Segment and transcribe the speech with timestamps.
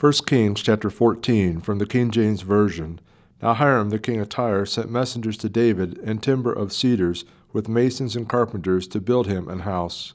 [0.00, 3.00] 1 Kings chapter 14 from the King James Version.
[3.40, 7.68] Now Hiram the king of Tyre sent messengers to David and timber of cedars with
[7.68, 10.14] masons and carpenters to build him an house.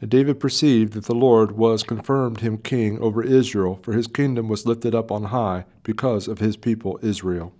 [0.00, 4.48] And David perceived that the Lord was confirmed him king over Israel, for his kingdom
[4.48, 7.54] was lifted up on high because of his people Israel.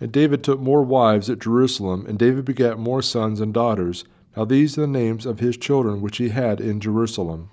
[0.00, 4.04] And David took more wives at Jerusalem, and David begat more sons and daughters.
[4.36, 7.50] Now these are the names of his children which he had in Jerusalem.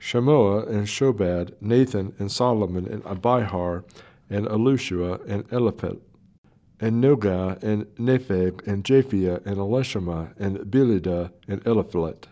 [0.00, 3.84] Shammua and Shobab, Nathan and Solomon and Ibhar
[4.30, 6.00] and Elishua and Elpalet,
[6.80, 12.24] and Nogah and Nepheg and Japhia and Elishama and Beeliada and Eliphalet.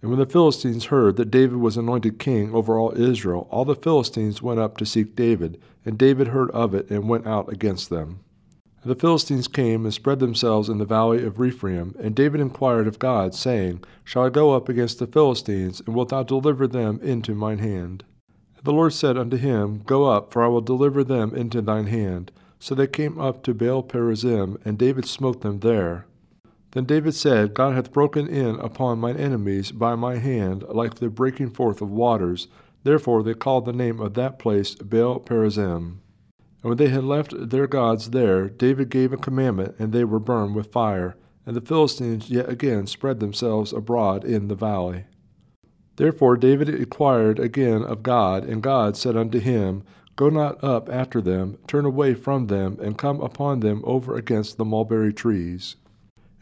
[0.00, 3.74] And when the Philistines heard that David was anointed king over all Israel, all the
[3.74, 7.90] Philistines went up to seek David, and David heard of it and went out against
[7.90, 8.20] them.
[8.82, 12.98] The Philistines came and spread themselves in the valley of Rephaim, and David inquired of
[12.98, 17.34] God, saying, Shall I go up against the Philistines, and wilt thou deliver them into
[17.34, 18.04] mine hand?
[18.64, 22.32] The Lord said unto him, Go up, for I will deliver them into thine hand.
[22.58, 26.06] So they came up to Baal Perazim, and David smote them there.
[26.72, 31.10] Then David said, God hath broken in upon mine enemies by my hand, like the
[31.10, 32.48] breaking forth of waters.
[32.84, 35.98] Therefore they called the name of that place Baal Perazim.
[36.62, 40.18] And when they had left their gods there, David gave a commandment, and they were
[40.18, 41.16] burned with fire.
[41.46, 45.04] And the Philistines yet again spread themselves abroad in the valley.
[45.96, 49.82] Therefore David inquired again of God, and God said unto him,
[50.16, 54.58] Go not up after them, turn away from them, and come upon them over against
[54.58, 55.76] the mulberry trees.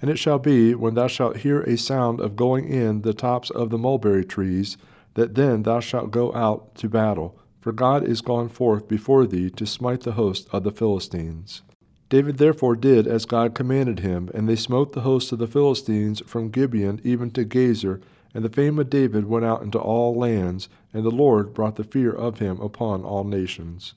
[0.02, 3.50] And it shall be, when thou shalt hear a sound of going in the tops
[3.50, 4.76] of the mulberry trees,
[5.14, 9.50] that then thou shalt go out to battle for God is gone forth before thee
[9.50, 11.62] to smite the host of the Philistines.
[12.08, 16.22] David therefore did as God commanded him, and they smote the host of the Philistines
[16.26, 18.00] from Gibeon even to Gezer,
[18.32, 21.84] and the fame of David went out into all lands, and the Lord brought the
[21.84, 23.94] fear of him upon all nations.